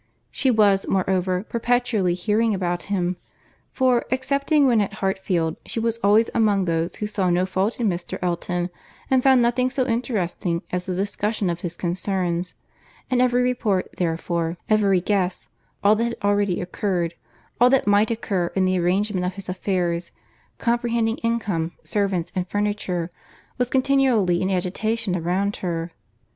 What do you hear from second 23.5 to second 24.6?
was continually in